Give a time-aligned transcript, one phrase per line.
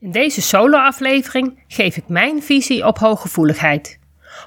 [0.00, 3.98] In deze solo-aflevering geef ik mijn visie op hooggevoeligheid.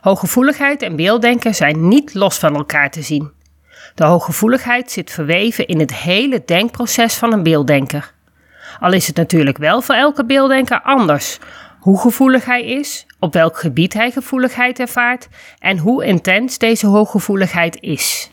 [0.01, 3.31] Hooggevoeligheid en beelddenken zijn niet los van elkaar te zien.
[3.95, 8.13] De hooggevoeligheid zit verweven in het hele denkproces van een beelddenker.
[8.79, 11.39] Al is het natuurlijk wel voor elke beelddenker anders
[11.79, 15.27] hoe gevoelig hij is, op welk gebied hij gevoeligheid ervaart
[15.59, 18.32] en hoe intens deze hooggevoeligheid is.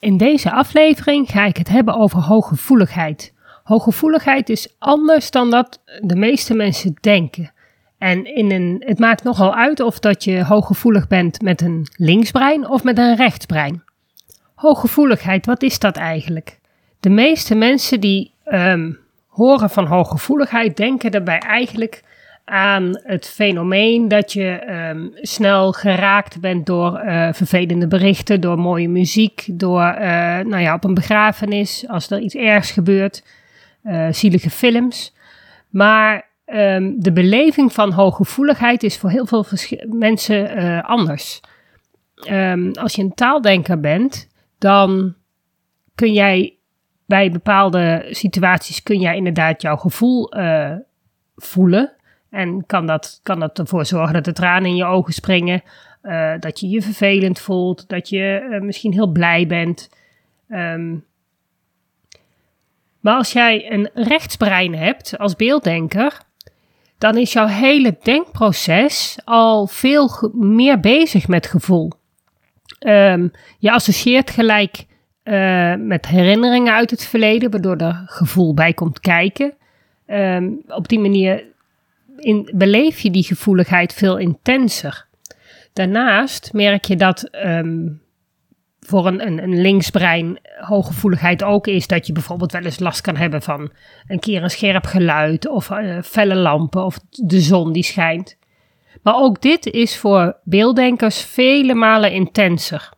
[0.00, 3.32] In deze aflevering ga ik het hebben over hooggevoeligheid.
[3.62, 7.52] Hooggevoeligheid is anders dan dat de meeste mensen denken.
[7.98, 12.68] En in een, het maakt nogal uit of dat je hooggevoelig bent met een linksbrein
[12.68, 13.82] of met een rechtsbrein.
[14.54, 16.58] Hooggevoeligheid, wat is dat eigenlijk?
[17.00, 22.02] De meeste mensen die um, horen van hooggevoeligheid denken daarbij eigenlijk
[22.44, 28.88] aan het fenomeen dat je um, snel geraakt bent door uh, vervelende berichten, door mooie
[28.88, 33.24] muziek, door uh, nou ja, op een begrafenis, als er iets ergs gebeurt,
[33.84, 35.14] uh, zielige films.
[35.68, 39.44] Maar um, de beleving van hooggevoeligheid is voor heel veel
[39.88, 41.40] mensen anders.
[42.30, 45.14] Um, als je een taaldenker bent, dan
[45.94, 46.54] kun jij
[47.06, 50.32] bij bepaalde situaties kun jij inderdaad jouw gevoel
[51.36, 51.92] voelen.
[52.30, 55.62] En kan dat, kan dat ervoor zorgen dat de tranen in je ogen springen,
[56.02, 59.90] uh, dat je je vervelend voelt, dat je uh, misschien heel blij bent.
[60.48, 61.04] Um,
[63.00, 66.20] maar als jij een rechtsbrein hebt als beelddenker,
[66.98, 71.92] dan is jouw hele denkproces al veel meer bezig met gevoel.
[72.86, 74.86] Um, je associeert gelijk
[75.24, 79.54] uh, met herinneringen uit het verleden, waardoor er gevoel bij komt kijken.
[80.06, 81.44] Um, op die manier
[82.20, 85.06] in, beleef je die gevoeligheid veel intenser.
[85.72, 88.02] Daarnaast merk je dat um,
[88.80, 93.16] voor een, een, een linksbrein hooggevoeligheid ook is dat je bijvoorbeeld wel eens last kan
[93.16, 93.70] hebben van
[94.06, 98.38] een keer een scherp geluid of uh, felle lampen of de zon die schijnt.
[99.02, 102.92] Maar ook dit is voor beelddenkers vele malen intenser.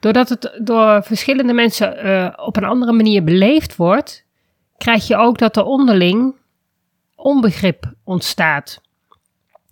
[0.00, 4.24] Doordat het door verschillende mensen uh, op een andere manier beleefd wordt,
[4.76, 6.34] krijg je ook dat er onderling
[7.26, 8.80] onbegrip ontstaat.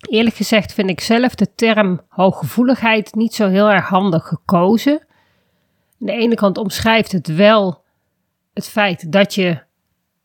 [0.00, 5.00] Eerlijk gezegd vind ik zelf de term hooggevoeligheid niet zo heel erg handig gekozen.
[6.00, 7.84] Aan de ene kant omschrijft het wel
[8.54, 9.62] het feit dat je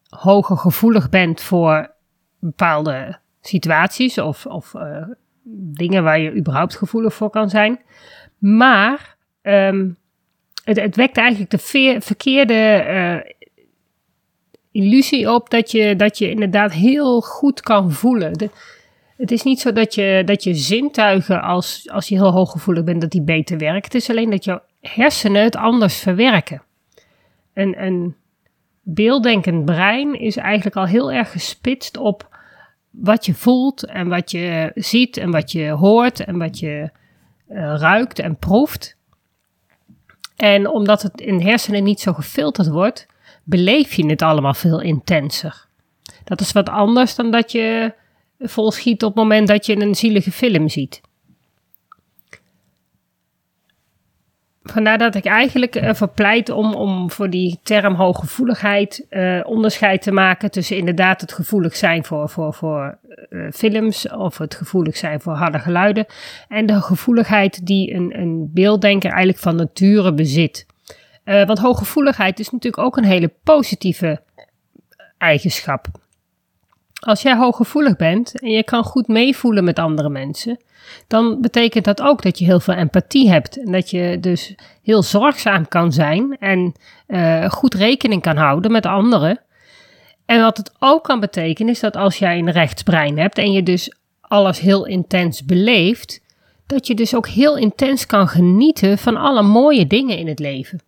[0.10, 1.92] hoger gevoelig bent voor
[2.40, 5.08] bepaalde situaties of, of uh,
[5.74, 7.82] dingen waar je überhaupt gevoelig voor kan zijn.
[8.38, 9.98] Maar um,
[10.64, 13.32] het, het, wekt eigenlijk de verkeerde uh,
[14.84, 18.52] illusie op dat je, dat je inderdaad heel goed kan voelen.
[19.18, 23.02] Het is niet zo dat je, dat je zintuigen, als, als je heel hooggevoelig bent,
[23.02, 23.84] dat die beter werken.
[23.84, 26.62] Het is alleen dat jouw hersenen het anders verwerken.
[27.54, 28.16] Een, een
[28.82, 32.38] beelddenkend brein is eigenlijk al heel erg gespitst op
[32.90, 36.90] wat je voelt en wat je ziet en wat je hoort en wat je
[37.50, 38.98] uh, ruikt en proeft.
[40.36, 43.08] En omdat het in hersenen niet zo gefilterd wordt,
[43.50, 45.68] beleef je het allemaal veel intenser.
[46.24, 47.94] Dat is wat anders dan dat je
[48.40, 51.02] vol schiet op het moment dat je een zielige film ziet.
[54.64, 60.12] Vandaar dat ik eigenlijk ervoor pleit om, om voor die term hooggevoeligheid uh, onderscheid te
[60.12, 62.98] maken tussen inderdaad het gevoelig zijn voor, voor, voor
[63.30, 66.06] uh, films of het gevoelig zijn voor harde geluiden
[66.48, 70.66] en de gevoeligheid die een, een beelddenker eigenlijk van nature bezit.
[71.30, 74.22] Uh, want hooggevoeligheid is natuurlijk ook een hele positieve
[75.18, 75.88] eigenschap.
[77.00, 80.60] Als jij hooggevoelig bent en je kan goed meevoelen met andere mensen,
[81.08, 83.64] dan betekent dat ook dat je heel veel empathie hebt.
[83.64, 86.74] En dat je dus heel zorgzaam kan zijn en
[87.08, 89.42] uh, goed rekening kan houden met anderen.
[90.26, 93.64] En wat het ook kan betekenen is dat als jij een rechtsbrein hebt en je
[93.64, 96.22] dus alles heel intens beleeft,
[96.66, 100.80] dat je dus ook heel intens kan genieten van alle mooie dingen in het leven.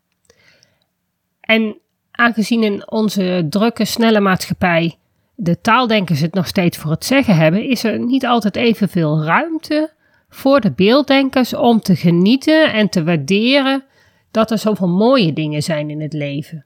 [1.52, 1.78] En
[2.12, 4.96] aangezien in onze drukke, snelle maatschappij
[5.36, 9.94] de taaldenkers het nog steeds voor het zeggen hebben, is er niet altijd evenveel ruimte
[10.30, 13.84] voor de beelddenkers om te genieten en te waarderen
[14.32, 16.66] dat er zoveel mooie dingen zijn in het leven.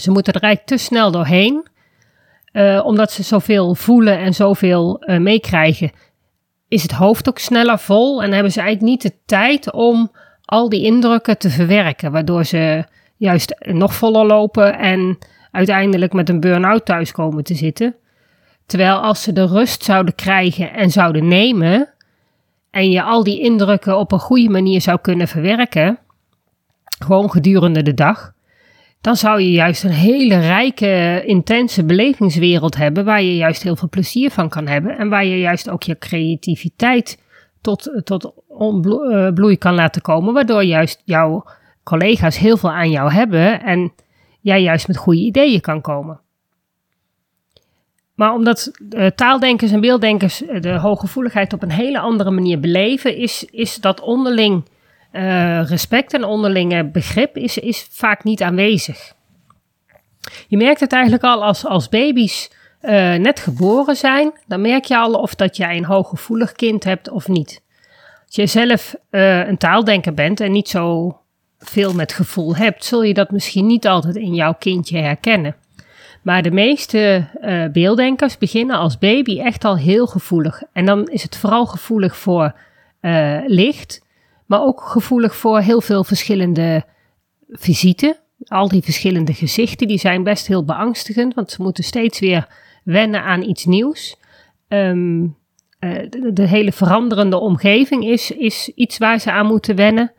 [0.00, 1.66] Ze moeten er eigenlijk te snel doorheen,
[2.52, 5.92] uh, omdat ze zoveel voelen en zoveel uh, meekrijgen.
[6.68, 10.12] Is het hoofd ook sneller vol en hebben ze eigenlijk niet de tijd om
[10.44, 12.84] al die indrukken te verwerken, waardoor ze
[13.16, 15.18] juist nog voller lopen en
[15.50, 17.94] uiteindelijk met een burn-out thuis komen te zitten.
[18.66, 21.88] Terwijl als ze de rust zouden krijgen en zouden nemen
[22.70, 25.98] en je al die indrukken op een goede manier zou kunnen verwerken,
[26.98, 28.32] gewoon gedurende de dag,
[29.00, 33.88] dan zou je juist een hele rijke, intense belevingswereld hebben waar je juist heel veel
[33.88, 37.22] plezier van kan hebben en waar je juist ook je creativiteit
[37.60, 41.44] tot, tot eh, bloei kan laten komen, waardoor juist jouw
[41.84, 43.92] collega's heel veel aan jou hebben en
[44.40, 46.20] jij juist met goede ideeën kan komen.
[48.14, 53.16] Maar omdat uh, taaldenkers en beelddenkers eh, de hooggevoeligheid op een hele andere manier beleven,
[53.16, 54.68] is, is dat onderling
[55.12, 59.12] uh, respect en onderlinge begrip is, is vaak niet aanwezig.
[60.48, 62.50] Je merkt het eigenlijk al als, als baby's
[63.18, 67.28] net geboren zijn, dan merk je al of dat jij een hooggevoelig kind hebt of
[67.28, 67.62] niet.
[68.26, 71.18] Als je zelf een taaldenker bent en niet zo
[71.64, 75.56] veel met gevoel hebt, zul je dat misschien niet altijd in jouw kindje herkennen.
[76.22, 80.62] Maar de meeste uh, beelddenkers beginnen als baby echt al heel gevoelig.
[80.72, 82.54] En dan is het vooral gevoelig voor
[83.00, 84.06] uh, licht,
[84.46, 86.84] maar ook gevoelig voor heel veel verschillende
[87.48, 88.20] visite.
[88.44, 92.48] Al die verschillende gezichten, die zijn best heel beangstigend, want ze moeten steeds weer
[92.84, 94.16] wennen aan iets nieuws.
[94.68, 95.36] Um,
[96.10, 100.12] de, de, hele veranderende omgeving is, is iets waar ze aan moeten wennen.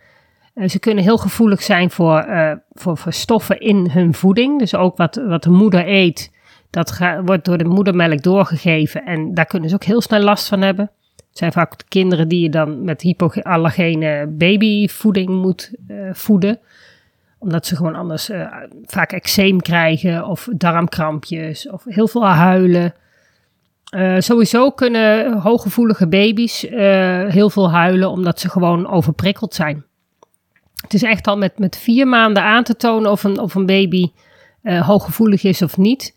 [0.55, 4.59] Uh, ze kunnen heel gevoelig zijn voor, uh, voor, voor, stoffen in hun voeding.
[4.59, 6.31] Dus ook wat, wat de moeder eet,
[6.69, 9.05] dat wordt door de moedermelk doorgegeven.
[9.05, 10.91] En daar kunnen ze ook heel snel last van hebben.
[11.15, 16.59] Het zijn vaak de kinderen die je dan met hypoallergene babyvoeding moet uh, voeden.
[17.39, 18.29] Omdat ze gewoon anders
[18.85, 22.93] vaak eczeem krijgen of darmkrampjes of heel veel huilen.
[24.17, 26.61] Sowieso kunnen hooggevoelige baby's
[27.29, 29.85] heel veel huilen omdat ze gewoon overprikkeld zijn.
[30.85, 33.65] Het is echt al met, met vier maanden aan te tonen of een, of een
[33.65, 34.11] baby
[34.63, 36.15] uh, hooggevoelig is of niet.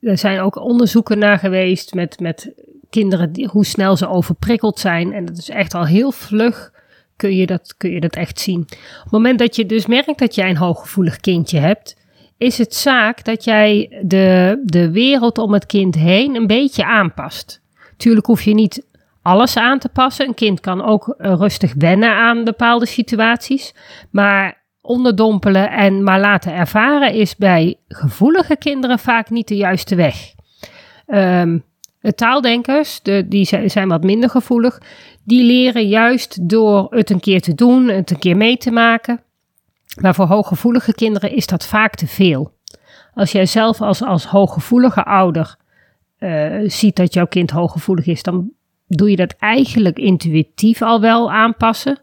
[0.00, 2.52] Er zijn ook onderzoeken naar geweest met, met
[2.90, 5.12] kinderen, die, hoe snel ze overprikkeld zijn.
[5.12, 6.72] En dat is echt al heel vlug
[7.16, 8.60] kun je dat, kun je dat echt zien.
[8.60, 11.96] Op het moment dat je dus merkt dat jij een hooggevoelig kindje hebt,
[12.38, 17.60] is het zaak dat jij de, de wereld om het kind heen een beetje aanpast.
[17.96, 18.86] Tuurlijk hoef je niet
[19.22, 20.26] alles aan te passen.
[20.26, 23.74] Een kind kan ook eh, rustig wennen aan bepaalde situaties.
[24.10, 30.34] Maar onderdompelen en maar laten ervaren is bij gevoelige kinderen vaak niet de juiste weg.
[32.00, 34.80] De taaldenkers, de, die zijn wat minder gevoelig,
[35.24, 39.20] die leren juist door het een keer te doen, het een keer mee te maken.
[40.00, 42.52] Maar voor hooggevoelige kinderen is dat vaak te veel.
[43.14, 45.56] Als jij zelf als, als hooggevoelige ouder
[46.18, 48.50] uh, ziet dat jouw kind hooggevoelig is, dan
[48.96, 51.98] doe je dat eigenlijk intuïtief al wel aanpassen.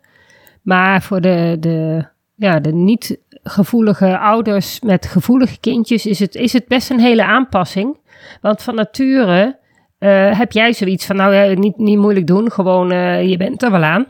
[0.61, 6.53] Maar voor de, de, ja, de niet gevoelige ouders met gevoelige kindjes is het, is
[6.53, 7.97] het best een hele aanpassing.
[8.41, 9.59] Want van nature
[9.99, 13.63] uh, heb jij zoiets van, nou ja, niet, niet moeilijk doen, gewoon uh, je bent
[13.63, 14.05] er wel aan.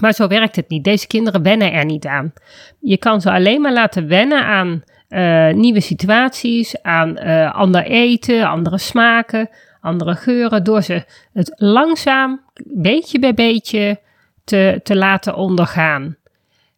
[0.00, 0.84] Maar zo werkt het niet.
[0.84, 2.32] Deze kinderen wennen er niet aan.
[2.80, 7.18] Je kan ze alleen maar laten wennen aan uh, nieuwe situaties, aan
[7.52, 9.48] ander eten, andere smaken,
[9.84, 14.00] andere geuren, door ze het langzaam, beetje bij beetje,
[14.44, 16.16] te, te laten ondergaan.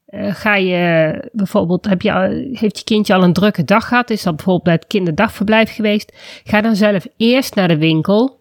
[0.08, 2.10] Uh, ga je bijvoorbeeld, heb je,
[2.52, 6.12] heeft je kindje al een drukke dag gehad, is dat bijvoorbeeld bij het kinderdagverblijf geweest,
[6.44, 8.40] ga dan zelf eerst naar de winkel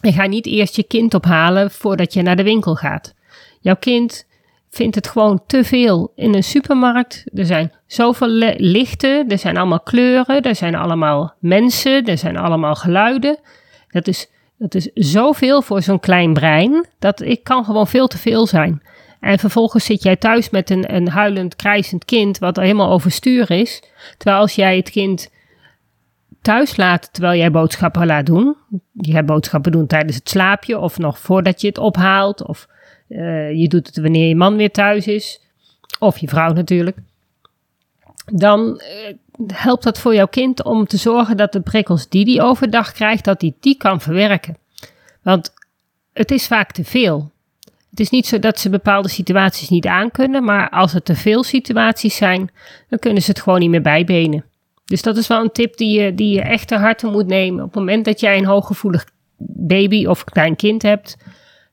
[0.00, 3.14] en ga niet eerst je kind ophalen voordat je naar de winkel gaat.
[3.60, 4.26] Jouw kind
[4.70, 7.24] vindt het gewoon te veel in een supermarkt.
[7.34, 12.74] Er zijn zoveel lichten, er zijn allemaal kleuren, er zijn allemaal mensen, er zijn allemaal
[12.74, 13.38] geluiden.
[13.94, 18.18] Dat is, dat is zoveel voor zo'n klein brein, dat ik kan gewoon veel te
[18.18, 18.82] veel zijn.
[19.20, 23.82] En vervolgens zit jij thuis met een, een huilend, krijzend kind, wat helemaal overstuur is.
[24.16, 25.30] Terwijl als jij het kind
[26.42, 28.56] thuis laat terwijl jij boodschappen laat doen.
[28.96, 32.46] Gaat boodschappen doen tijdens het slaapje of nog voordat je het ophaalt.
[32.46, 32.68] Of
[33.08, 35.40] uh, je doet het wanneer je man weer thuis is.
[35.98, 36.96] Of je vrouw natuurlijk.
[38.32, 42.42] Dan uh, helpt dat voor jouw kind om te zorgen dat de prikkels die die
[42.42, 44.56] overdag krijgt, dat hij die kan verwerken.
[45.22, 45.52] Want
[46.12, 47.32] het is vaak te veel.
[47.90, 51.42] Het is niet zo dat ze bepaalde situaties niet aankunnen, maar als er te veel
[51.42, 52.50] situaties zijn,
[52.88, 54.44] dan kunnen ze het gewoon niet meer bijbenen.
[54.84, 57.64] Dus dat is wel een tip die je, die je echt te harte moet nemen.
[57.64, 59.04] Op het moment dat jij een hooggevoelig
[59.46, 61.16] baby of klein kind hebt,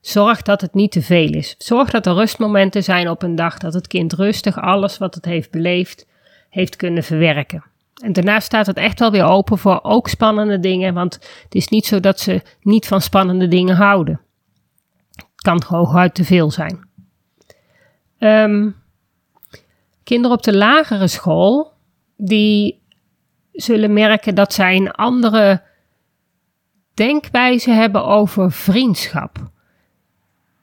[0.00, 1.54] zorg dat het niet te veel is.
[1.58, 5.24] Zorg dat er rustmomenten zijn op een dag, dat het kind rustig alles wat het
[5.24, 6.06] heeft beleefd,
[6.52, 7.64] heeft kunnen verwerken.
[8.02, 11.68] En daarna staat het echt wel weer open voor ook spannende dingen, want het is
[11.68, 14.20] niet zo dat ze niet van spannende dingen houden.
[15.10, 16.88] Het kan hooguit te veel zijn.
[18.18, 18.70] Ehm,
[20.04, 21.72] kinderen op de lagere school,
[22.16, 22.82] die
[23.52, 25.62] zullen merken dat zij een andere
[26.94, 29.50] denkwijze hebben over vriendschap.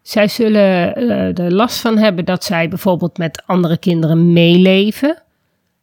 [0.01, 5.24] Zij zullen uh, er last van hebben dat zij bijvoorbeeld met andere kinderen meeleven.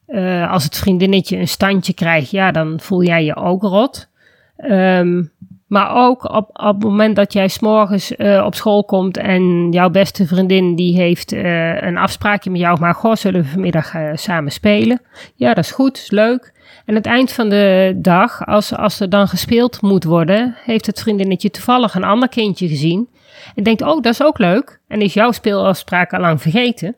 [0.09, 4.09] Uh, als het vriendinnetje een standje krijgt, ja, dan voel jij je ook rot.
[4.57, 5.33] Um,
[5.67, 10.27] maar ook op, het moment dat jij s'morgens uh, op school komt en jouw beste
[10.27, 15.01] vriendin die heeft uh, een afspraakje met jou, maar goh, zullen we vanmiddag samen spelen?
[15.35, 16.55] Ja, dat is goed, leuk.
[16.85, 21.01] En het eind van de dag, als, als er dan gespeeld moet worden, heeft het
[21.01, 23.09] vriendinnetje toevallig een ander kindje gezien.
[23.55, 24.81] En denkt, oh, dat is ook leuk.
[24.89, 26.97] En is jouw speelafspraak al lang vergeten.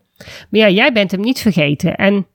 [0.50, 1.96] Maar ja, jij bent hem niet vergeten.
[1.96, 2.26] En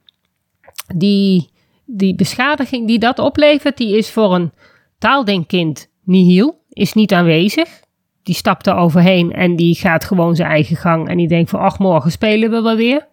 [0.96, 1.50] die,
[1.86, 4.51] die beschadiging die dat oplevert, die is voor een
[4.98, 7.82] taaldenkkind nihil, is niet aanwezig.
[8.24, 11.10] Die stapt er overheen en die gaat gewoon zijn eigen gang.
[11.10, 13.08] En die denkt van, ach, morgen spelen we wel weer.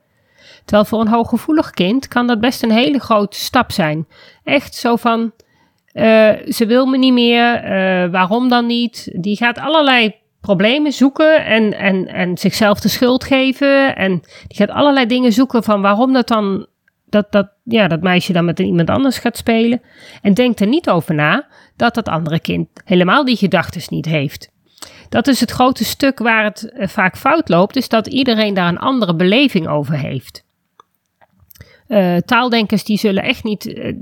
[0.65, 4.07] Terwijl voor een hooggevoelig kind kan dat best een hele grote stap zijn.
[4.45, 5.33] Echt zo van,
[5.93, 9.09] uh, ze wil me niet meer, uh, waarom dan niet?
[9.13, 13.97] Die gaat allerlei problemen zoeken en, en, en zichzelf de schuld geven.
[13.97, 14.11] En
[14.47, 16.67] die gaat allerlei dingen zoeken van waarom dat dan
[17.11, 19.83] dat, dat, ja, dat meisje dan met iemand anders gaat spelen.
[20.23, 24.51] En denkt er niet over na dat dat andere kind helemaal die gedachten niet heeft.
[25.09, 28.69] Dat is het grote stuk waar het eh, vaak fout loopt, is dat iedereen daar
[28.69, 30.45] een andere beleving over heeft.
[31.89, 33.67] Uh, taaldenkers die zullen echt niet.
[33.67, 33.95] Uh,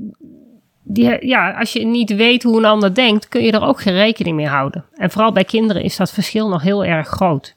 [0.83, 3.95] die, ja, als je niet weet hoe een ander denkt, kun je er ook geen
[3.95, 4.85] rekening mee houden.
[4.95, 7.57] En vooral bij kinderen is dat verschil nog heel erg groot.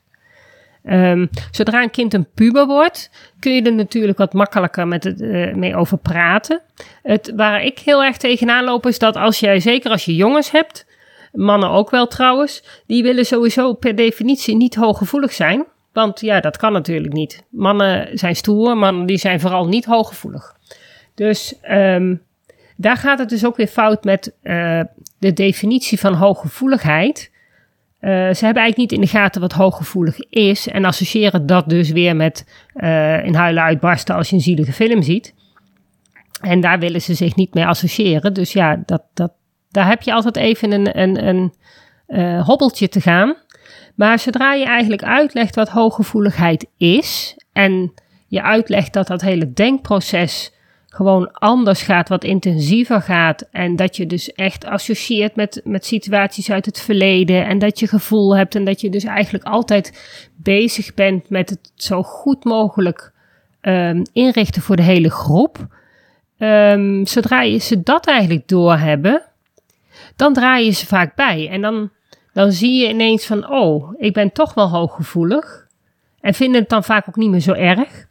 [0.84, 5.22] Um, zodra een kind een puber wordt, kun je er natuurlijk wat makkelijker met het,
[5.22, 6.62] uh, mee over praten.
[7.04, 10.52] Het, waar ik heel erg tegenaan loop is dat als jij, zeker als je jongens
[10.52, 10.86] hebt,
[11.32, 15.66] mannen ook wel trouwens, die willen sowieso per definitie niet hooggevoelig zijn.
[15.94, 17.44] Want ja, dat kan natuurlijk niet.
[17.50, 20.56] Mannen zijn stoer, mannen die zijn vooral niet hooggevoelig.
[21.16, 22.22] Dus um,
[22.76, 24.82] daar gaat het dus ook weer fout met uh,
[25.20, 27.31] de definitie van hooggevoeligheid.
[28.02, 31.90] Uh, ze hebben eigenlijk niet in de gaten wat hooggevoelig is en associëren dat dus
[31.90, 35.34] weer met uh, in huilen uitbarsten als je een zielige film ziet.
[36.42, 38.34] En daar willen ze zich niet mee associëren.
[38.34, 39.32] Dus ja, dat, dat,
[39.70, 41.54] daar heb je altijd even een, een, een
[42.08, 43.36] uh, hobbeltje te gaan.
[43.96, 47.94] Maar zodra je eigenlijk uitlegt wat hooggevoeligheid is en
[48.28, 50.54] je uitlegt dat dat hele denkproces
[50.94, 53.48] gewoon anders gaat, wat intensiever gaat.
[53.52, 57.46] En dat je dus echt associeert met, met situaties uit het verleden.
[57.46, 60.02] En dat je gevoel hebt en dat je dus eigenlijk altijd
[60.36, 63.12] bezig bent met het zo goed mogelijk
[63.62, 65.68] um, inrichten voor de hele groep.
[66.38, 69.22] Um, zodra je ze dat eigenlijk doorhebben,
[70.16, 71.50] dan draai je ze vaak bij.
[71.50, 71.90] En dan,
[72.34, 75.68] dan zie je ineens van, oh, ik ben toch wel hooggevoelig.
[76.22, 78.10] En vinden het dan vaak ook niet meer zo erg.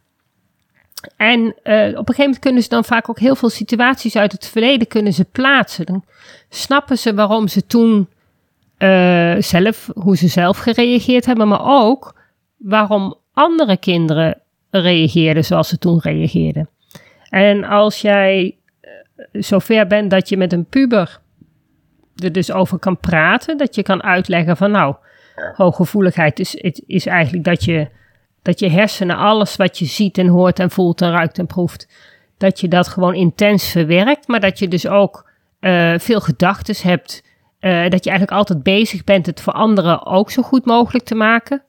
[1.17, 4.33] En uh, op een gegeven moment kunnen ze dan vaak ook heel veel situaties uit
[4.33, 5.87] het verleden kunnen ze plaatsen.
[5.87, 6.05] Dan
[6.49, 8.09] snappen ze waarom ze toen
[8.79, 12.15] uh, zelf, hoe ze zelf gereageerd hebben, maar ook
[12.57, 14.41] waarom andere kinderen
[14.71, 16.69] reageerden zoals ze toen reageerden.
[17.31, 21.21] En als jij uh, zover bent dat je met een puber
[22.17, 24.95] er dus over kan praten, dat je kan uitleggen van nou,
[25.55, 26.55] hooggevoeligheid is,
[26.87, 27.89] is eigenlijk dat je
[28.43, 31.89] dat je hersenen alles wat je ziet en hoort en voelt en ruikt en proeft,
[32.39, 35.31] dat je dat gewoon intens verwerkt, maar dat je dus ook
[35.61, 37.23] uh, veel gedachten hebt,
[37.61, 41.15] uh, dat je eigenlijk altijd bezig bent het voor anderen ook zo goed mogelijk te
[41.15, 41.63] maken.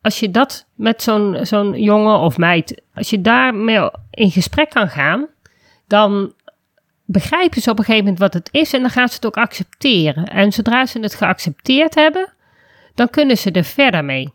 [0.00, 4.88] Als je dat met zo'n zo'n jongen of meid, als je daarmee in gesprek kan
[4.88, 5.26] gaan,
[5.86, 6.32] dan
[7.04, 9.36] begrijpen ze op een gegeven moment wat het is en dan gaan ze het ook
[9.36, 10.24] accepteren.
[10.24, 12.32] En zodra ze het geaccepteerd hebben,
[12.94, 14.32] dan kunnen ze er verder mee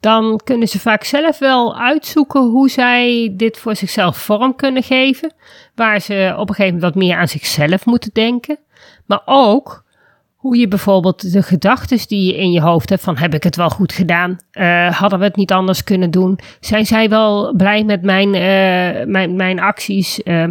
[0.00, 5.32] dan kunnen ze vaak zelf wel uitzoeken hoe zij dit voor zichzelf vorm kunnen geven.
[5.74, 8.58] Waar ze op een gegeven moment wat meer aan zichzelf moeten denken.
[9.06, 9.84] Maar ook
[10.36, 13.56] hoe je bijvoorbeeld de gedachten die je in je hoofd hebt van heb ik het
[13.56, 14.36] wel goed gedaan?
[14.52, 16.38] Uh, hadden we het niet anders kunnen doen?
[16.60, 20.20] Zijn zij wel blij met mijn, uh, mijn, mijn acties?
[20.24, 20.48] Uh,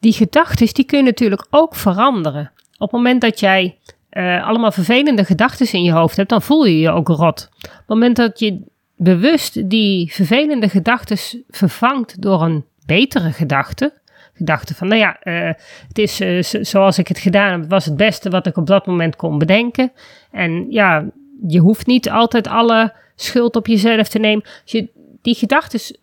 [0.00, 2.50] die gedachten die kunnen natuurlijk ook veranderen.
[2.72, 3.78] Op het moment dat jij
[4.14, 7.48] uh, allemaal vervelende gedachten in je hoofd hebt, dan voel je je ook rot.
[7.56, 8.60] Op het moment dat je
[8.96, 13.92] bewust die vervelende gedachten vervangt door een betere gedachte,
[14.34, 15.52] gedachte van, nou ja, uh,
[15.88, 18.86] het is uh, zoals ik het gedaan heb, was het beste wat ik op dat
[18.86, 19.92] moment kon bedenken.
[20.30, 21.04] En ja,
[21.46, 24.44] je hoeft niet altijd alle schuld op jezelf te nemen.
[24.62, 24.88] Als je
[25.22, 25.96] die gedachten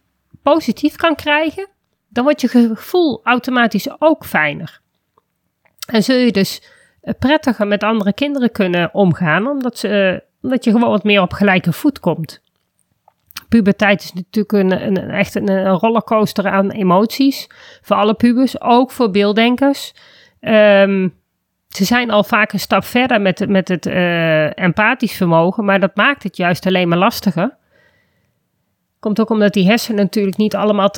[0.43, 1.67] positief kan krijgen,
[2.09, 4.79] dan wordt je gevoel automatisch ook fijner.
[5.85, 6.61] En zul je dus
[7.19, 11.73] prettiger met andere kinderen kunnen omgaan, omdat, ze, omdat je gewoon wat meer op gelijke
[11.73, 12.41] voet komt.
[13.49, 17.47] Puberteit is natuurlijk een, een, echt een, rollercoaster aan emoties.
[17.81, 19.93] Voor alle pubers, ook voor beelddenkers.
[20.39, 21.07] Ehm,
[21.69, 25.95] ze zijn al vaak een stap verder met, met het uh, empathisch vermogen, maar dat
[25.95, 27.57] maakt het juist alleen maar lastiger.
[28.99, 30.91] Komt ook omdat die hersenen natuurlijk niet allemaal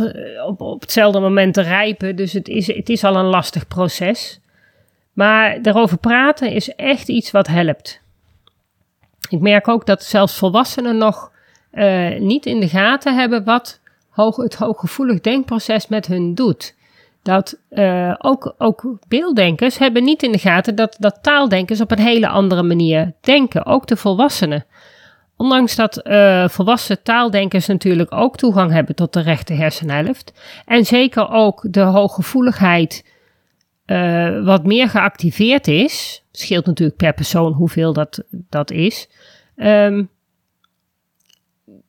[0.48, 2.15] op, op hetzelfde moment rijpen.
[2.15, 4.39] Dus het is, het is al een lastig proces.
[5.13, 8.01] Maar daarover praten is echt iets wat helpt.
[9.29, 11.32] Ik merk ook dat zelfs volwassenen nog
[11.74, 13.79] uh, niet in de gaten hebben wat
[14.10, 16.75] hoog, het hooggevoelig denkproces met hun doet.
[17.24, 22.00] Dat uh, ook, ook beelddenkers hebben niet in de gaten dat, dat taaldenkers op een
[22.00, 23.65] hele andere manier denken.
[23.65, 24.65] Ook de volwassenen.
[25.38, 30.34] Ondanks dat uh, volwassen taaldenkers natuurlijk ook toegang hebben tot de rechte hersenhelft.
[30.65, 33.03] En zeker ook de hooggevoeligheid
[33.86, 36.24] uh, wat meer geactiveerd is.
[36.32, 39.10] Scheelt natuurlijk per persoon hoeveel dat, dat is.
[39.56, 40.10] Um,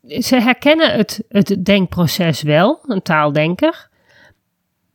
[0.08, 3.88] ze herkennen het, het denkproces wel, een taaldenker.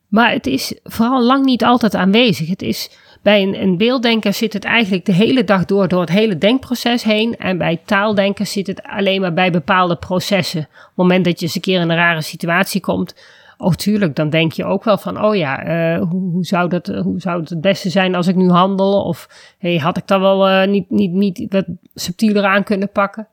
[0.07, 2.47] Maar het is vooral lang niet altijd aanwezig.
[2.49, 2.89] Het is,
[3.21, 7.03] bij een, een beelddenker zit het eigenlijk de hele dag door, door het hele denkproces
[7.03, 7.37] heen.
[7.37, 10.61] En bij taaldenkers zit het alleen maar bij bepaalde processen.
[10.61, 13.15] Op het moment dat je eens een keer in een rare situatie komt,
[13.61, 16.87] Oh, tuurlijk, dan denk je ook wel van, oh ja, uh, hoe, hoe, zou dat,
[16.87, 19.03] hoe zou het het beste zijn als ik nu handel?
[19.03, 23.27] Of hey, had ik daar wel uh, niet, niet, niet wat subtieler aan kunnen pakken?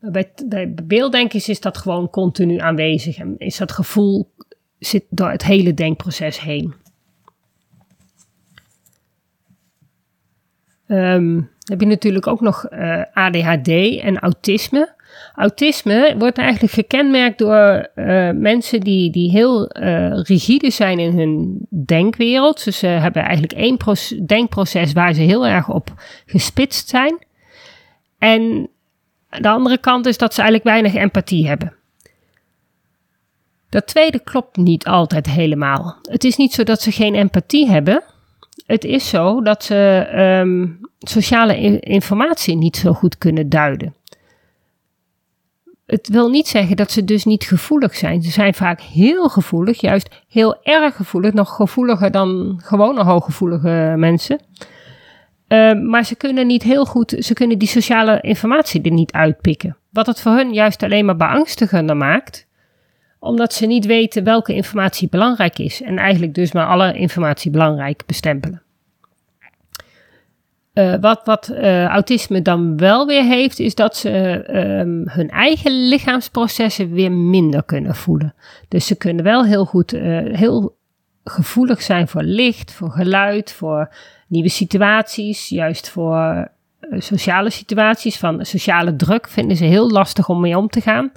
[0.00, 4.32] Bij, bij beelddenkers is dat gewoon continu aanwezig en is dat gevoel
[4.78, 6.74] zit door het hele denkproces heen.
[10.86, 13.68] Um, heb je natuurlijk ook nog eh, ADHD
[14.00, 14.94] en autisme.
[15.34, 21.66] Autisme wordt eigenlijk gekenmerkt door uh, mensen die, die heel uh, rigide zijn in hun
[21.86, 22.64] denkwereld.
[22.64, 23.78] Dus ze hebben eigenlijk één
[24.26, 25.92] denkproces waar ze heel erg op
[26.26, 27.24] gespitst zijn.
[28.18, 28.68] En
[29.28, 31.74] de andere kant is dat ze eigenlijk weinig empathie hebben.
[33.68, 35.98] Dat tweede klopt niet altijd helemaal.
[36.02, 38.02] Het is niet zo dat ze geen empathie hebben.
[38.66, 43.94] Het is zo dat ze um, sociale informatie niet zo goed kunnen duiden.
[45.92, 48.22] Het wil niet zeggen dat ze dus niet gevoelig zijn.
[48.22, 54.40] Ze zijn vaak heel gevoelig, juist heel erg gevoelig, nog gevoeliger dan gewone hooggevoelige mensen.
[55.48, 59.76] Uh, maar ze kunnen niet heel goed, ze kunnen die sociale informatie er niet uitpikken.
[59.90, 62.46] Wat het voor hun juist alleen maar beangstigender maakt,
[63.18, 68.02] omdat ze niet weten welke informatie belangrijk is en eigenlijk dus maar alle informatie belangrijk
[68.06, 68.61] bestempelen.
[70.74, 74.44] Uh, wat wat uh, autisme dan wel weer heeft, is dat ze
[74.80, 78.34] um, hun eigen lichaamsprocessen weer minder kunnen voelen.
[78.68, 79.90] Dus ze kunnen wel heel goed,
[80.32, 80.76] heel
[81.24, 83.94] gevoelig zijn voor licht, voor geluid, voor
[84.28, 86.48] nieuwe situaties, juist voor
[86.90, 88.18] sociale situaties.
[88.18, 91.12] Van sociale druk vinden ze heel lastig om mee om te gaan.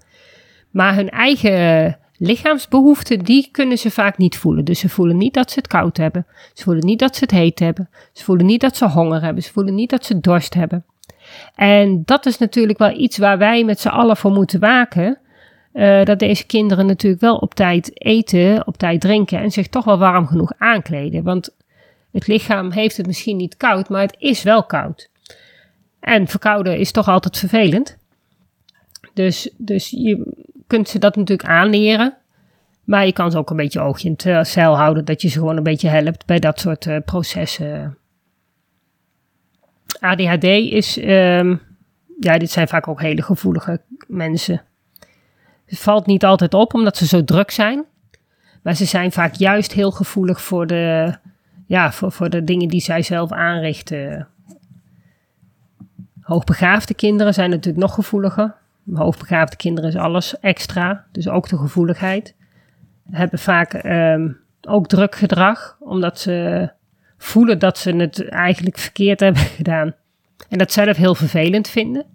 [0.72, 4.66] Maar hun eigen lichaamsbehoeften, die kunnen ze vaak niet voelen.
[4.66, 6.26] Dus ze voelen niet dat ze het koud hebben.
[6.54, 7.90] Ze voelen niet dat ze het heet hebben.
[8.14, 9.44] Ze voelen niet dat ze honger hebben.
[9.44, 10.86] Ze voelen niet dat ze dorst hebben.
[11.56, 15.18] En dat is natuurlijk wel iets waar wij met z'n allen voor moeten waken.
[15.74, 19.86] Uh, dat deze kinderen natuurlijk wel op tijd eten, op tijd drinken en zich toch
[19.86, 21.24] wel warm genoeg aankleden.
[21.24, 21.56] Want
[22.12, 25.10] het lichaam heeft het misschien niet koud, maar het is wel koud.
[26.00, 27.98] En verkouden is toch altijd vervelend.
[29.14, 30.34] Dus, dus je
[30.68, 32.18] kunt ze dat natuurlijk aanleren.
[32.84, 35.06] Maar je kan ze ook een beetje oogje in het zeil houden.
[35.06, 37.98] Dat je ze gewoon een beetje helpt bij dat soort uh, processen.
[40.00, 41.62] ADHD is, um,
[42.20, 44.62] ja, dit zijn vaak ook hele gevoelige mensen.
[45.66, 47.86] Het valt niet altijd op omdat ze zo druk zijn.
[48.62, 51.16] Maar ze zijn vaak juist heel gevoelig voor de,
[51.66, 54.28] ja, voor, voor de dingen die zij zelf aanrichten.
[56.22, 58.56] Hoogbegaafde kinderen zijn natuurlijk nog gevoeliger
[58.94, 62.36] hoogbegaafde kinderen is alles extra, dus ook de gevoeligheid.
[63.12, 66.70] Hebben vaak um, ook druk gedrag, omdat ze
[67.18, 69.94] voelen dat ze het eigenlijk verkeerd hebben gedaan.
[70.50, 72.06] En dat zelf heel vervelend vinden.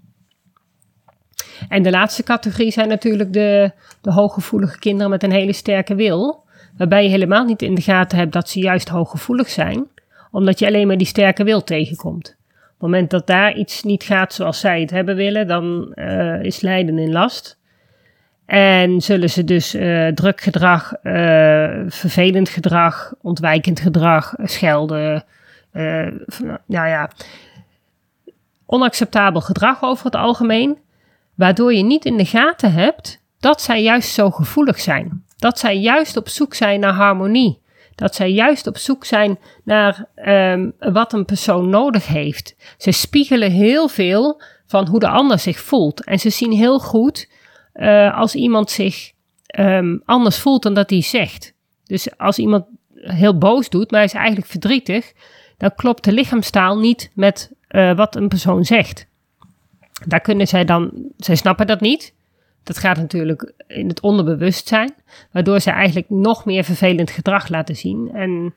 [1.69, 6.45] En de laatste categorie zijn natuurlijk de, de hooggevoelige kinderen met een hele sterke wil.
[6.77, 9.87] Waarbij je helemaal niet in de gaten hebt dat ze juist hooggevoelig zijn,
[10.31, 12.39] omdat je alleen maar die sterke wil tegenkomt
[12.81, 16.61] het moment dat daar iets niet gaat zoals zij het hebben willen, dan uh, is
[16.61, 17.59] lijden in last.
[18.47, 21.13] En zullen ze dus uh, druk gedrag, uh,
[21.87, 25.25] vervelend gedrag, ontwijkend gedrag, schelden,
[26.67, 27.11] nou ja,
[28.67, 30.79] onacceptabel gedrag over het algemeen,
[31.35, 35.25] waardoor je niet in de gaten hebt dat zij juist zo gevoelig zijn.
[35.37, 37.61] Dat zij juist op zoek zijn naar harmonie.
[38.01, 42.55] Dat zij juist op zoek zijn naar um, wat een persoon nodig heeft.
[42.77, 46.05] Ze spiegelen heel veel van hoe de ander zich voelt.
[46.05, 47.31] En ze zien heel goed
[47.75, 49.13] uh, als iemand zich
[49.59, 51.53] um, anders voelt dan dat hij zegt.
[51.85, 55.13] Dus als iemand heel boos doet, maar hij is eigenlijk verdrietig,
[55.57, 59.07] dan klopt de lichaamstaal niet met uh, wat een persoon zegt.
[60.07, 62.15] Daar kunnen zij dan, zij snappen dat niet.
[62.71, 64.95] Dat gaat natuurlijk in het onderbewustzijn,
[65.33, 68.11] waardoor zij eigenlijk nog meer vervelend gedrag laten zien.
[68.13, 68.55] En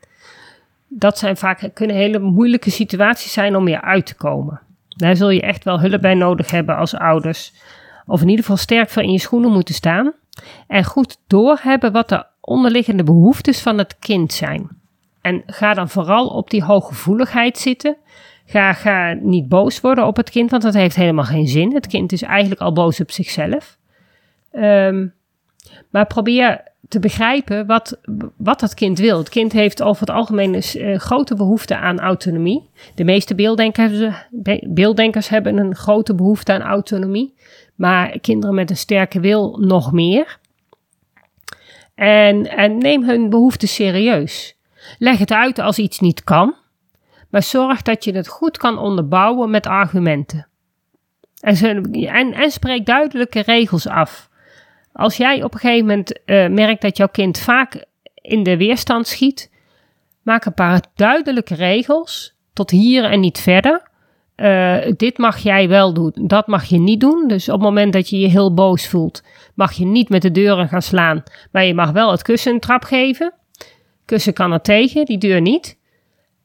[0.88, 4.60] dat zijn vaak, kunnen hele moeilijke situaties zijn om weer uit te komen.
[4.88, 7.52] Daar zul je echt wel hulp bij nodig hebben als ouders.
[8.06, 10.12] Of in ieder geval sterk voor in je schoenen moeten staan.
[10.66, 14.68] En goed doorhebben wat de onderliggende behoeftes van het kind zijn.
[15.20, 17.96] En ga dan vooral op die hooggevoeligheid zitten.
[18.46, 21.74] Ga, ga niet boos worden op het kind, want dat heeft helemaal geen zin.
[21.74, 23.78] Het kind is eigenlijk al boos op zichzelf.
[24.56, 25.14] Um,
[25.90, 28.00] maar probeer te begrijpen wat,
[28.36, 29.18] wat dat kind wil.
[29.18, 32.70] Het kind heeft over het algemeen een uh, grote behoefte aan autonomie.
[32.94, 34.14] De meeste beelddenkers,
[34.68, 37.34] beelddenkers hebben een grote behoefte aan autonomie.
[37.74, 40.38] Maar kinderen met een sterke wil nog meer.
[41.94, 44.56] En, en neem hun behoefte serieus.
[44.98, 46.54] Leg het uit als iets niet kan.
[47.30, 50.46] Maar zorg dat je het goed kan onderbouwen met argumenten.
[51.40, 54.32] En, en, en spreek duidelijke regels af.
[54.94, 59.06] Als jij op een gegeven moment uh, merkt dat jouw kind vaak in de weerstand
[59.06, 59.50] schiet,
[60.22, 63.82] maak een paar duidelijke regels tot hier en niet verder.
[64.36, 67.28] Uh, dit mag jij wel doen, dat mag je niet doen.
[67.28, 69.22] Dus op het moment dat je je heel boos voelt,
[69.54, 72.60] mag je niet met de deuren gaan slaan, maar je mag wel het kussen een
[72.60, 73.32] trap geven.
[74.04, 75.78] Kussen kan er tegen, die deur niet.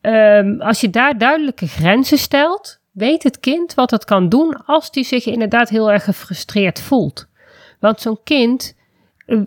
[0.02, 4.88] Um, als je daar duidelijke grenzen stelt, weet het kind wat het kan doen als
[4.92, 7.29] hij zich inderdaad heel erg gefrustreerd voelt.
[7.80, 8.78] Want zo'n kind
[9.26, 9.39] eh,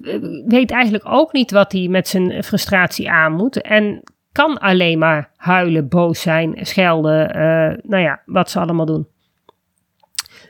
[0.46, 3.60] weet eigenlijk ook niet wat hij met zijn frustratie aan moet.
[3.60, 7.36] En kan alleen maar huilen, boos zijn, schelden.
[7.36, 9.06] Uh, nou ja, wat ze allemaal doen.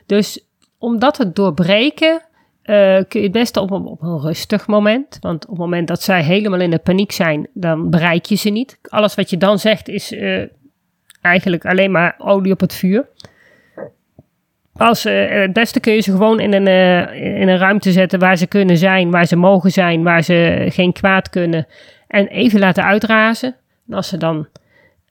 [0.05, 2.21] Dus om dat te doorbreken,
[2.63, 5.17] kun je het beste op, op, een rustig moment.
[5.19, 8.49] Want op het moment dat zij helemaal in de paniek zijn, dan bereik je ze
[8.49, 8.79] niet.
[8.89, 10.15] Alles wat je dan zegt is
[11.23, 13.09] eigenlijk alleen maar olie op het vuur.
[14.77, 18.37] Als, het beste kun je ze gewoon in een, uh, in een ruimte zetten waar
[18.37, 21.67] ze kunnen zijn, waar ze mogen zijn, waar ze geen kwaad kunnen.
[22.07, 23.55] En even laten uitrazen.
[23.87, 24.47] En als ze dan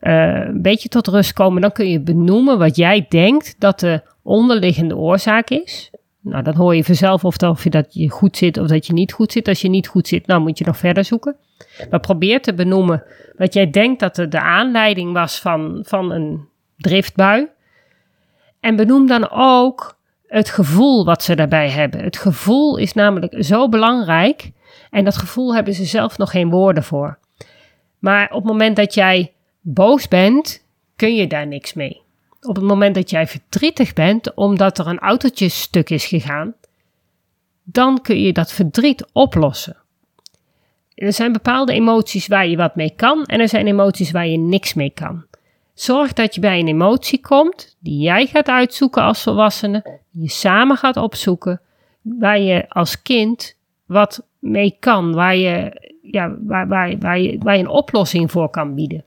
[0.01, 4.03] uh, een beetje tot rust komen, dan kun je benoemen wat jij denkt dat de
[4.23, 5.91] onderliggende oorzaak is.
[6.21, 8.93] Nou, dan hoor je vanzelf of, of je dat je goed zit of dat je
[8.93, 9.49] niet goed zit.
[9.49, 11.37] Als je niet goed zit, dan moet je nog verder zoeken.
[11.91, 13.03] Maar probeer te benoemen
[13.37, 17.49] wat jij denkt dat de, de aanleiding was van, van een driftbui.
[18.63, 19.97] En benoem dan ook
[20.27, 22.05] het gevoel wat ze daarbij hebben.
[22.05, 24.51] Het gevoel is namelijk zo belangrijk.
[24.91, 27.19] En dat gevoel hebben ze zelf nog geen woorden voor.
[27.99, 30.65] Maar op het moment dat jij boos bent,
[30.97, 32.01] kun je daar niks mee.
[32.41, 36.55] Op het moment dat jij verdrietig bent omdat er een autootje stuk is gegaan,
[37.63, 39.77] dan kun je dat verdriet oplossen.
[40.95, 44.39] Er zijn bepaalde emoties waar je wat mee kan en er zijn emoties waar je
[44.39, 45.25] niks mee kan.
[45.75, 50.31] Zorg dat je bij een emotie komt die jij gaat uitzoeken als volwassene, die je
[50.31, 51.61] samen gaat opzoeken,
[52.03, 53.57] waar je als kind
[53.87, 58.51] wat mee kan, waar je, ja, waar, waar, waar, je, waar je een oplossing voor
[58.51, 59.05] kan bieden.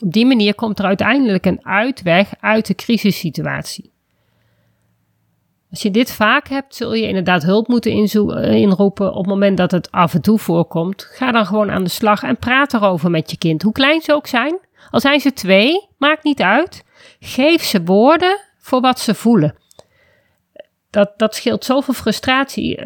[0.00, 3.92] Op die manier komt er uiteindelijk een uitweg uit de crisissituatie.
[5.70, 7.92] Als je dit vaak hebt, zul je inderdaad hulp moeten
[8.52, 11.02] inroepen op het moment dat het af en toe voorkomt.
[11.02, 14.14] Ga dan gewoon aan de slag en praat erover met je kind, hoe klein ze
[14.14, 14.58] ook zijn.
[14.90, 16.84] Al zijn ze twee, maakt niet uit.
[17.20, 19.54] Geef ze woorden voor wat ze voelen.
[20.90, 22.76] Dat, dat scheelt zoveel frustratie.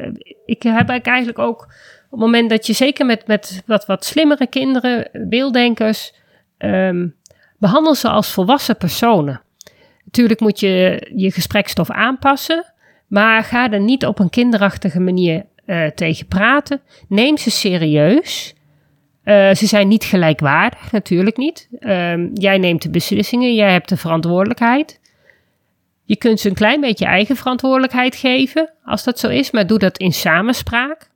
[0.44, 1.62] Ik heb eigenlijk ook
[2.04, 6.14] op het moment dat je zeker met, met wat, wat slimmere kinderen, beelddenkers,
[6.58, 7.16] um,
[7.58, 9.40] behandel ze als volwassen personen.
[10.04, 12.72] Natuurlijk moet je je gesprekstof aanpassen,
[13.06, 16.80] maar ga er niet op een kinderachtige manier uh, tegen praten.
[17.08, 18.54] Neem ze serieus.
[19.24, 21.68] Uh, ze zijn niet gelijkwaardig, natuurlijk niet.
[21.78, 25.00] Uh, jij neemt de beslissingen, jij hebt de verantwoordelijkheid.
[26.04, 29.78] Je kunt ze een klein beetje eigen verantwoordelijkheid geven, als dat zo is, maar doe
[29.78, 31.10] dat in samenspraak.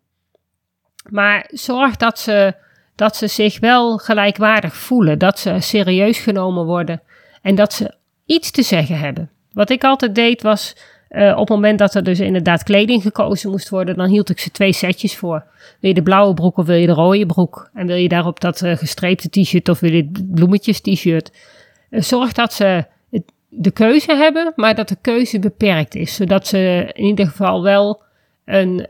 [1.11, 2.55] Maar zorg dat ze,
[2.95, 7.03] dat ze zich wel gelijkwaardig voelen, dat ze serieus genomen worden
[7.43, 7.95] en dat ze
[8.27, 9.31] iets te zeggen hebben.
[9.53, 10.77] Wat ik altijd deed was
[11.11, 14.39] Uh, op het moment dat er dus inderdaad kleding gekozen moest worden, dan hield ik
[14.39, 15.45] ze twee setjes voor.
[15.81, 17.71] Wil je de blauwe broek of wil je de rode broek?
[17.75, 21.33] En wil je daarop dat uh, gestreepte t-shirt of wil je bloemetjes t-shirt?
[21.91, 22.85] Uh, zorg dat ze
[23.49, 26.15] de keuze hebben, maar dat de keuze beperkt is.
[26.15, 28.03] Zodat ze in ieder geval wel
[28.45, 28.87] een,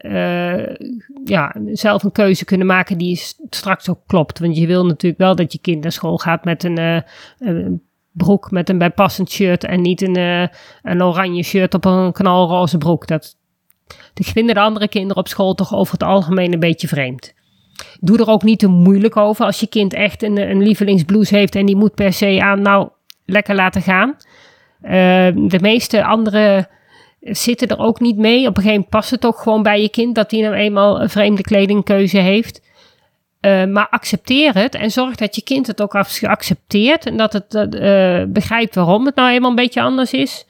[1.25, 4.39] ja, zelf een keuze kunnen maken die straks ook klopt.
[4.39, 7.03] Want je wil natuurlijk wel dat je kind naar school gaat met een,
[7.39, 7.83] een
[8.17, 10.47] broek met een bijpassend shirt en niet een, uh,
[10.83, 13.07] een oranje shirt op een knalroze broek.
[13.07, 13.37] Dat,
[14.15, 17.35] dat vinden de andere kinderen op school toch over het algemeen een beetje vreemd.
[18.01, 21.55] Doe er ook niet te moeilijk over als je kind echt een, een lievelingsblouse heeft
[21.55, 22.63] en die moet per se aan.
[22.63, 22.89] Nou,
[23.25, 24.17] lekker laten gaan.
[24.83, 24.91] Uh,
[25.35, 26.69] de meeste andere
[27.21, 28.41] zitten er ook niet mee.
[28.41, 31.01] Op een gegeven moment past het ook gewoon bij je kind dat hij nou eenmaal
[31.01, 32.63] een vreemde kledingkeuze heeft.
[33.47, 37.55] Uh, maar accepteer het en zorg dat je kind het ook accepteert en dat het
[37.55, 40.47] uh, begrijpt waarom het nou eenmaal een beetje anders is.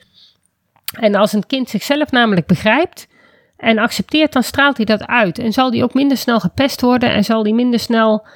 [1.00, 3.08] En als een kind zichzelf namelijk begrijpt
[3.56, 5.38] en accepteert, dan straalt hij dat uit.
[5.38, 8.26] En zal die ook minder snel gepest worden en zal die minder snel,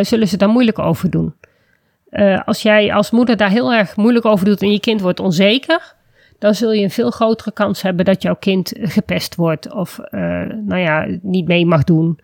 [0.00, 1.34] zullen ze daar moeilijk over doen.
[2.44, 5.94] als jij als moeder daar heel erg moeilijk over doet en je kind wordt onzeker,
[6.38, 9.98] dan zul je een veel grotere kans hebben dat jouw kind gepest wordt of
[10.64, 12.20] nou ja, niet mee mag doen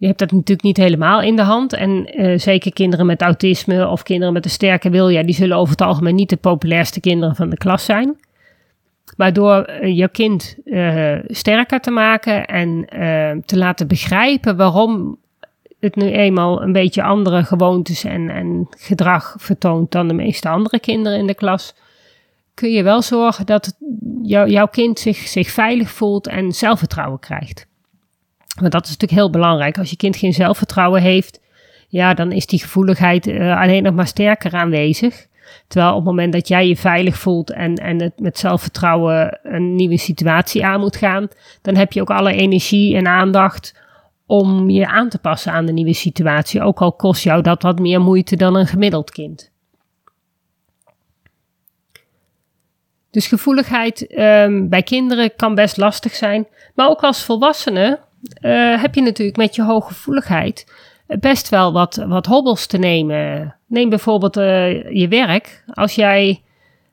[0.00, 1.72] je hebt dat natuurlijk niet helemaal in de hand.
[1.72, 5.56] En uh, zeker kinderen met autisme of kinderen met een sterke wil, ja, die zullen
[5.56, 8.16] over het algemeen niet de populairste kinderen van de klas zijn.
[9.16, 12.84] Maar door uh, je kind uh, sterker te maken en
[13.44, 15.18] te laten begrijpen waarom
[15.80, 20.80] het nu eenmaal een beetje andere gewoontes en, en gedrag vertoont dan de meeste andere
[20.80, 21.74] kinderen in de klas,
[22.54, 23.76] kun je wel zorgen dat
[24.22, 27.68] jouw kind zich, zich veilig voelt en zelfvertrouwen krijgt.
[28.58, 29.78] Want dat is natuurlijk heel belangrijk.
[29.78, 31.40] Als je kind geen zelfvertrouwen heeft,
[31.88, 35.26] ja, dan is die gevoeligheid uh, alleen nog maar sterker aanwezig.
[35.68, 39.74] Terwijl op het moment dat jij je veilig voelt en, en het met zelfvertrouwen een
[39.74, 41.28] nieuwe situatie aan moet gaan,
[41.62, 43.74] dan heb je ook alle energie en aandacht
[44.26, 46.62] om je aan te passen aan de nieuwe situatie.
[46.62, 49.50] Ook al kost jou dat wat meer moeite dan een gemiddeld kind.
[53.10, 57.98] Dus gevoeligheid um, bij kinderen kan best lastig zijn, maar ook als volwassenen
[58.42, 60.72] uh, heb je natuurlijk met je hooggevoeligheid
[61.06, 63.54] best wel wat, wat hobbels te nemen.
[63.66, 65.64] Neem bijvoorbeeld uh, je werk.
[65.74, 66.42] Als jij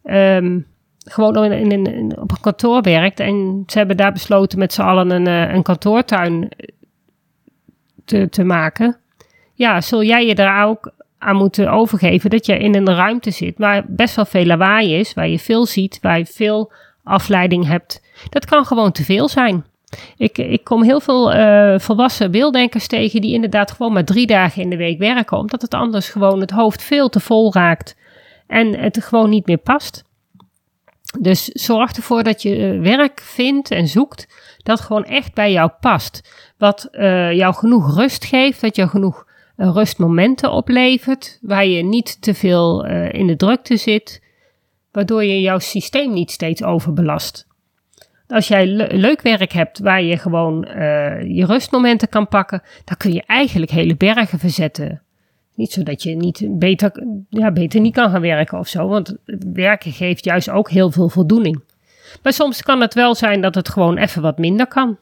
[0.04, 0.68] um,
[1.00, 4.82] gewoon in, in, in, op een kantoor werkt en ze hebben daar besloten met z'n
[4.82, 6.50] allen een, uh, een kantoortuin
[8.06, 8.98] te, te maken.
[9.54, 13.58] Ja, zul jij je daar ook aan moeten overgeven dat je in een ruimte zit
[13.58, 16.72] waar best wel veel lawaai is, waar je veel ziet, waar je veel
[17.04, 18.02] afleiding hebt.
[18.30, 19.66] Dat kan gewoon te veel zijn.
[20.18, 24.62] Ik, ik kom heel veel uh, volwassen beelddenkers tegen die inderdaad gewoon maar drie dagen
[24.62, 27.96] in de week werken, omdat het anders gewoon het hoofd veel te vol raakt
[28.48, 30.04] en het gewoon niet meer past.
[31.20, 35.72] Dus zorg ervoor dat je eh, werk vindt en zoekt dat gewoon echt bij jou
[35.80, 36.30] past.
[36.58, 42.34] Wat uh, jou genoeg rust geeft, dat jou genoeg rustmomenten oplevert, waar je niet te
[42.34, 44.22] veel in de drukte zit,
[44.92, 47.48] waardoor je jouw systeem niet steeds overbelast.
[48.28, 53.14] Als jij leuk werk hebt waar je gewoon uh, je rustmomenten kan pakken, dan kun
[53.14, 55.02] je eigenlijk hele bergen verzetten.
[55.56, 59.16] Niet zodat je niet beter, ja, beter niet kan gaan werken of zo, want
[59.54, 61.64] werken geeft juist ook heel veel voldoening.
[62.24, 64.98] Maar soms kan het wel zijn dat het gewoon even wat minder kan.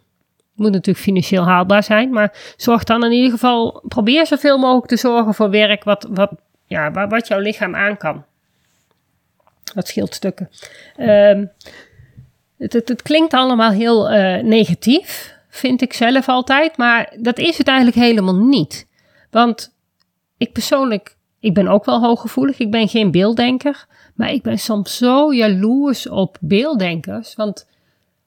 [0.54, 4.98] Moet natuurlijk financieel haalbaar zijn, maar zorg dan in ieder geval, probeer zoveel mogelijk te
[4.98, 6.32] zorgen voor werk wat, wat,
[6.66, 8.24] ja, wat jouw lichaam aan kan.
[9.74, 10.50] Dat scheelt stukken.
[11.00, 11.52] Um,
[12.58, 17.98] het, klinkt allemaal heel uh, negatief, vind ik zelf altijd, maar dat is het eigenlijk
[17.98, 18.88] helemaal niet.
[19.32, 19.76] Want
[20.38, 24.98] ik persoonlijk, ik ben ook wel hooggevoelig, ik ben geen beelddenker, maar ik ben soms
[24.98, 27.68] zo jaloers op beelddenkers, want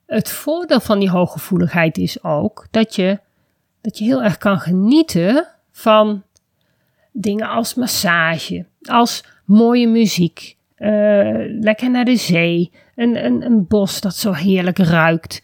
[0.06, 3.20] het voordeel van die hooggevoeligheid is ook dat je,
[3.80, 6.22] dat je heel erg kan genieten van
[7.12, 10.56] dingen als massage, als mooie muziek,
[11.60, 15.42] lekker naar de zee, een, een, een bos dat zo heerlijk ruikt.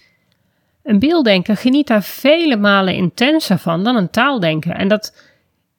[0.83, 4.73] Een beelddenker geniet daar vele malen intenser van dan een taaldenker.
[4.73, 5.33] En dat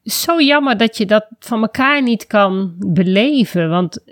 [0.04, 3.70] is zo jammer dat je dat van elkaar niet kan beleven.
[3.70, 4.04] Want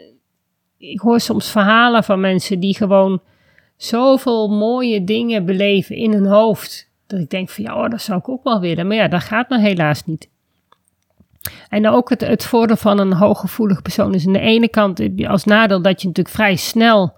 [0.77, 3.21] ik hoor soms verhalen van mensen die gewoon
[3.77, 6.91] zoveel mooie dingen beleven in hun hoofd.
[7.07, 8.87] Dat ik denk van ja, oh, dat zou ik ook wel willen.
[8.87, 10.29] Maar ja, dat gaat nou helaas niet.
[11.69, 15.81] En ook het, voordeel van een hooggevoelig persoon is aan de ene kant als nadeel
[15.81, 17.13] dat je natuurlijk vrij snel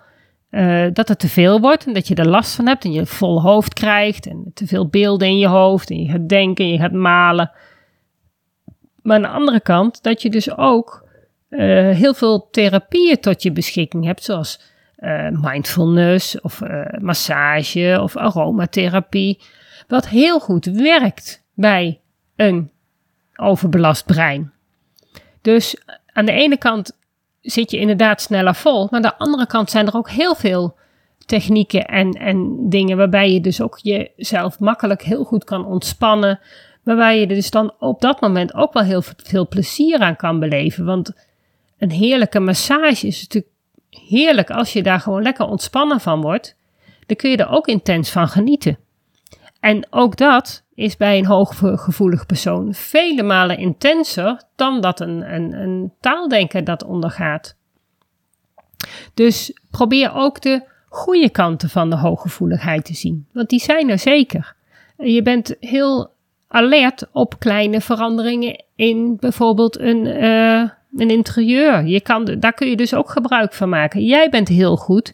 [0.55, 3.05] uh, dat het te veel wordt en dat je er last van hebt en je
[3.05, 6.71] vol hoofd krijgt en te veel beelden in je hoofd en je gaat denken en
[6.71, 7.51] je gaat malen.
[9.01, 11.07] Maar aan de andere kant dat je dus ook
[11.49, 11.59] uh,
[11.89, 14.61] heel veel therapieën tot je beschikking hebt, zoals
[14.99, 16.61] uh, mindfulness of
[16.99, 19.41] massage of aromatherapie.
[19.87, 22.01] Wat heel goed werkt bij
[22.35, 22.71] een
[23.35, 24.51] overbelast brein.
[25.41, 25.81] Dus
[26.13, 26.97] aan de ene kant
[27.41, 30.75] zit je inderdaad sneller vol, maar aan de andere kant zijn er ook heel veel
[31.25, 36.39] technieken en, en dingen waarbij je dus ook jezelf makkelijk heel goed kan ontspannen.
[36.83, 40.85] Waarbij je dus dan op dat moment ook wel heel veel plezier aan kan beleven.
[40.85, 41.11] Want
[41.77, 43.53] een heerlijke massage is natuurlijk
[43.89, 46.57] heerlijk als je daar gewoon lekker ontspannen van wordt.
[47.05, 48.77] Dan kun je er ook intens van genieten.
[49.65, 55.53] En ook dat is bij een hooggevoelig persoon vele malen intenser dan dat een, een,
[55.53, 57.55] een taaldenker dat ondergaat.
[59.13, 63.99] Dus probeer ook de goede kanten van de hooggevoeligheid te zien, want die zijn er
[63.99, 64.55] zeker.
[64.97, 66.11] Je bent heel
[66.47, 71.85] alert op kleine veranderingen in bijvoorbeeld een, uh, een interieur.
[71.85, 74.03] Je kan, daar kun je dus ook gebruik van maken.
[74.05, 75.13] Jij bent heel goed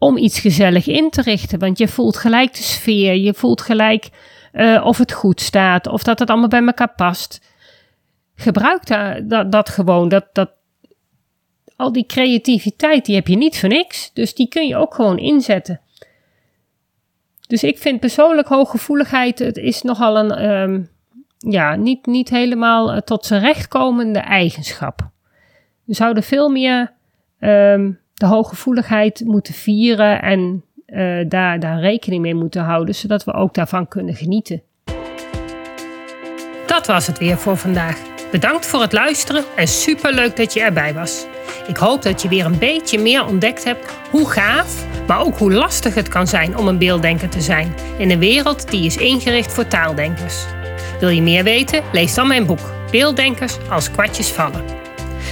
[0.00, 4.08] om iets gezellig in te richten, want je voelt gelijk de sfeer, je voelt gelijk
[4.52, 7.40] uh, of het goed staat, of dat het allemaal bij elkaar past.
[8.34, 10.08] Gebruik daar, dat, gewoon.
[10.08, 10.50] Dat, dat,
[11.76, 14.12] al die creativiteit, die heb je niet voor niks.
[14.12, 15.80] Dus die kun je ook gewoon inzetten.
[17.46, 20.90] Dus ik vind persoonlijk hooggevoeligheid, het is nogal een, um,
[21.38, 25.10] ja, niet, niet helemaal uh, tot zijn recht komende eigenschap.
[25.84, 26.92] We zouden veel meer
[27.40, 33.32] um, de hooggevoeligheid moeten vieren en uh, daar, daar rekening mee moeten houden, zodat we
[33.32, 34.62] ook daarvan kunnen genieten.
[36.66, 37.98] Dat was het weer voor vandaag.
[38.30, 41.26] Bedankt voor het luisteren en superleuk dat je erbij was.
[41.66, 45.52] Ik hoop dat je weer een beetje meer ontdekt hebt hoe gaaf, maar ook hoe
[45.52, 49.52] lastig het kan zijn om een beelddenker te zijn in een wereld die is ingericht
[49.52, 50.44] voor taaldenkers.
[51.00, 51.82] Wil je meer weten?
[51.92, 54.79] Lees dan mijn boek Beelddenkers als kwartjes vallen.